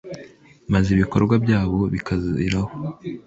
[0.71, 2.71] maze ibikorwa byayo bikaziraho